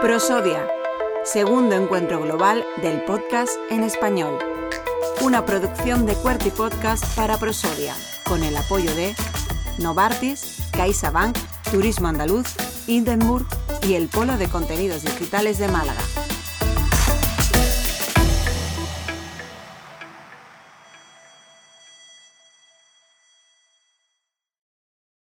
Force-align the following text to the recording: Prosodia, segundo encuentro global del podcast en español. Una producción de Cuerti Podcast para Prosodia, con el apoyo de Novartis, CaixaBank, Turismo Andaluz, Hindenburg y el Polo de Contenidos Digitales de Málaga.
Prosodia, 0.00 0.68
segundo 1.24 1.74
encuentro 1.74 2.20
global 2.20 2.64
del 2.82 3.04
podcast 3.04 3.50
en 3.70 3.82
español. 3.82 4.38
Una 5.20 5.44
producción 5.44 6.06
de 6.06 6.14
Cuerti 6.14 6.50
Podcast 6.50 7.04
para 7.14 7.38
Prosodia, 7.38 7.94
con 8.24 8.42
el 8.42 8.56
apoyo 8.56 8.94
de 8.94 9.14
Novartis, 9.78 10.70
CaixaBank, 10.72 11.36
Turismo 11.70 12.08
Andaluz, 12.08 12.46
Hindenburg 12.86 13.46
y 13.82 13.94
el 13.94 14.08
Polo 14.08 14.36
de 14.38 14.48
Contenidos 14.48 15.02
Digitales 15.02 15.58
de 15.58 15.68
Málaga. 15.68 16.00